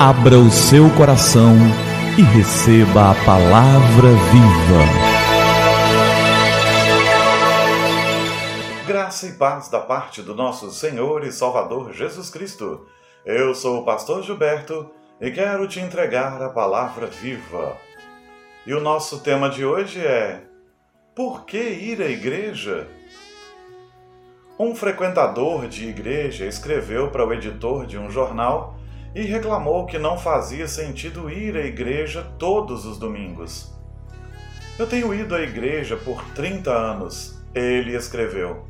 [0.00, 1.54] Abra o seu coração
[2.18, 4.84] e receba a palavra viva.
[8.86, 12.86] Graça e paz da parte do nosso Senhor e Salvador Jesus Cristo.
[13.24, 14.90] Eu sou o pastor Gilberto
[15.20, 17.76] e quero te entregar a palavra viva.
[18.66, 20.42] E o nosso tema de hoje é:
[21.14, 22.88] Por que ir à igreja?
[24.58, 28.76] Um frequentador de igreja escreveu para o editor de um jornal
[29.14, 33.72] e reclamou que não fazia sentido ir à igreja todos os domingos.
[34.76, 38.66] Eu tenho ido à igreja por 30 anos, ele escreveu.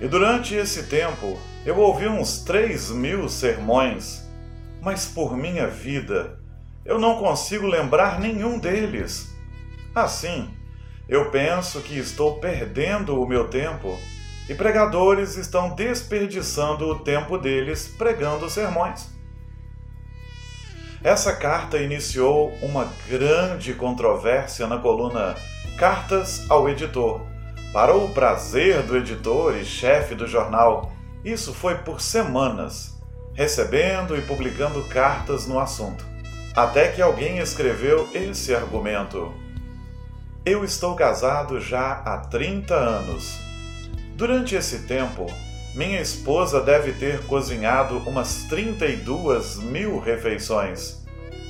[0.00, 4.28] E durante esse tempo eu ouvi uns 3 mil sermões,
[4.80, 6.40] mas por minha vida
[6.84, 9.32] eu não consigo lembrar nenhum deles.
[9.94, 10.50] Assim,
[11.08, 13.96] eu penso que estou perdendo o meu tempo
[14.48, 19.12] e pregadores estão desperdiçando o tempo deles pregando sermões.
[21.04, 25.34] Essa carta iniciou uma grande controvérsia na coluna
[25.76, 27.22] Cartas ao Editor.
[27.72, 30.92] Para o prazer do editor e chefe do jornal,
[31.24, 32.96] isso foi por semanas,
[33.34, 36.06] recebendo e publicando cartas no assunto.
[36.54, 39.34] Até que alguém escreveu esse argumento.
[40.44, 43.40] Eu estou casado já há 30 anos.
[44.14, 45.26] Durante esse tempo,
[45.74, 51.02] minha esposa deve ter cozinhado umas 32 mil refeições.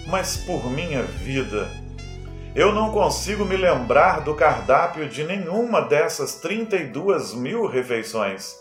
[0.07, 1.69] Mas por minha vida,
[2.55, 8.55] eu não consigo me lembrar do cardápio de nenhuma dessas 32 mil refeições.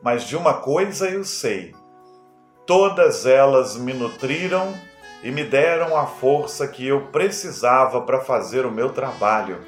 [0.00, 1.74] Mas de uma coisa eu sei:
[2.64, 4.72] todas elas me nutriram
[5.24, 9.60] e me deram a força que eu precisava para fazer o meu trabalho.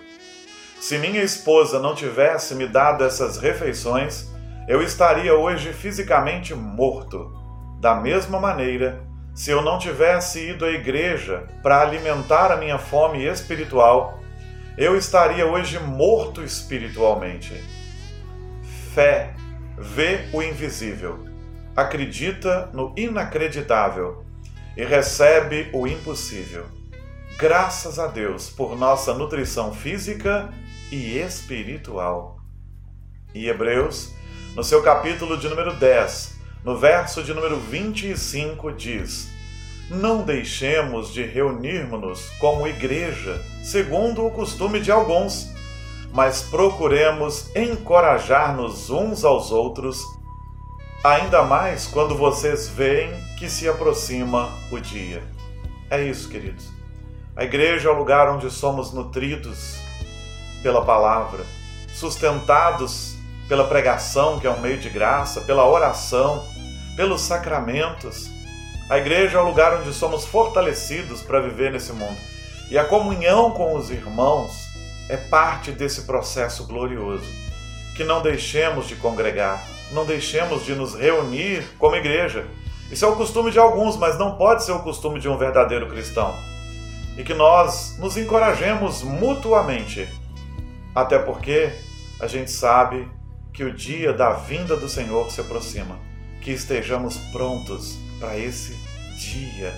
[0.79, 4.36] Se minha esposa não tivesse me dado essas refeições,
[4.69, 7.33] eu estaria hoje fisicamente morto.
[7.81, 13.25] Da mesma maneira, se eu não tivesse ido à igreja para alimentar a minha fome
[13.25, 14.21] espiritual,
[14.77, 17.55] eu estaria hoje morto espiritualmente.
[18.95, 19.35] Fé
[19.79, 21.27] vê o invisível,
[21.77, 24.25] acredita no inacreditável
[24.77, 26.65] e recebe o impossível.
[27.39, 30.49] Graças a Deus por nossa nutrição física
[30.91, 32.39] e espiritual.
[33.35, 34.15] E Hebreus
[34.57, 36.35] no seu capítulo de número 10,
[36.65, 39.29] no verso de número 25, diz:
[39.91, 45.53] Não deixemos de reunirmos-nos como igreja, segundo o costume de alguns,
[46.11, 50.03] mas procuremos encorajar-nos uns aos outros,
[51.05, 55.23] ainda mais quando vocês veem que se aproxima o dia.
[55.91, 56.73] É isso, queridos.
[57.37, 59.77] A igreja é o lugar onde somos nutridos
[60.63, 61.45] pela palavra,
[61.93, 63.16] sustentados
[63.49, 66.45] pela pregação, que é um meio de graça, pela oração,
[66.97, 68.29] pelos sacramentos.
[68.89, 72.17] A igreja é o lugar onde somos fortalecidos para viver nesse mundo.
[72.71, 74.67] E a comunhão com os irmãos
[75.09, 77.27] é parte desse processo glorioso.
[77.97, 82.47] Que não deixemos de congregar, não deixemos de nos reunir como igreja.
[82.91, 85.89] Isso é o costume de alguns, mas não pode ser o costume de um verdadeiro
[85.89, 86.35] cristão.
[87.17, 90.09] E que nós nos encorajemos mutuamente.
[90.95, 91.73] Até porque
[92.21, 93.09] a gente sabe
[93.57, 95.99] que o dia da vinda do Senhor se aproxima,
[96.43, 98.77] que estejamos prontos para esse
[99.17, 99.73] dia.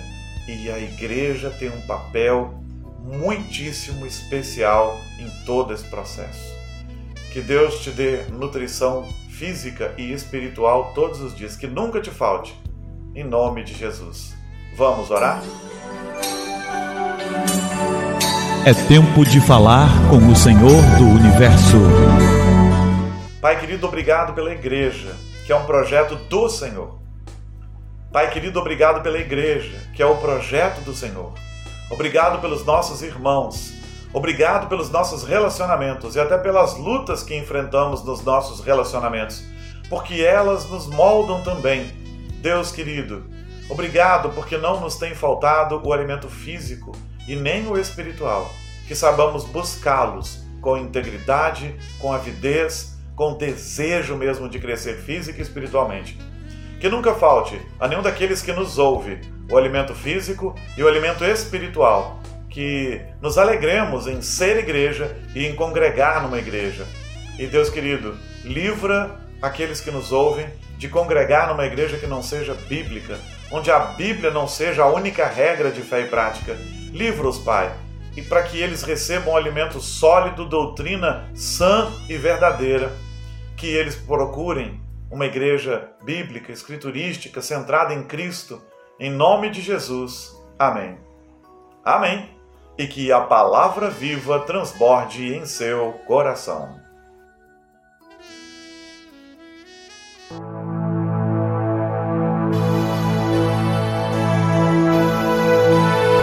[0.47, 2.61] E a igreja tem um papel
[3.01, 6.53] muitíssimo especial em todo esse processo.
[7.31, 12.53] Que Deus te dê nutrição física e espiritual todos os dias, que nunca te falte.
[13.15, 14.35] Em nome de Jesus.
[14.75, 15.41] Vamos orar?
[18.65, 22.38] É tempo de falar com o Senhor do universo.
[23.49, 25.11] Pai querido, obrigado pela igreja,
[25.43, 26.99] que é um projeto do Senhor.
[28.13, 31.33] Pai querido, obrigado pela igreja, que é o projeto do Senhor.
[31.89, 33.73] Obrigado pelos nossos irmãos.
[34.13, 39.43] Obrigado pelos nossos relacionamentos e até pelas lutas que enfrentamos nos nossos relacionamentos,
[39.89, 41.91] porque elas nos moldam também.
[42.43, 43.25] Deus querido,
[43.67, 46.91] obrigado porque não nos tem faltado o alimento físico
[47.27, 48.47] e nem o espiritual,
[48.87, 56.17] que sabamos buscá-los com integridade, com avidez, com desejo mesmo de crescer física e espiritualmente.
[56.79, 59.19] Que nunca falte a nenhum daqueles que nos ouve
[59.51, 62.21] o alimento físico e o alimento espiritual.
[62.49, 66.87] Que nos alegremos em ser igreja e em congregar numa igreja.
[67.37, 72.53] E Deus querido, livra aqueles que nos ouvem de congregar numa igreja que não seja
[72.69, 73.19] bíblica,
[73.51, 76.55] onde a Bíblia não seja a única regra de fé e prática.
[76.93, 77.69] Livra-os, Pai,
[78.15, 83.08] e para que eles recebam um alimento sólido, doutrina sã e verdadeira
[83.59, 84.79] que eles procurem
[85.11, 88.61] uma igreja bíblica, escriturística, centrada em Cristo,
[89.01, 90.35] Em nome de Jesus.
[90.57, 90.97] Amém.
[91.85, 92.29] Amém.
[92.77, 96.77] E que a palavra viva transborde em seu coração.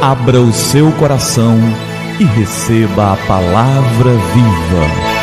[0.03, 1.57] Abra o seu coração
[2.21, 5.16] e receba a palavra viva.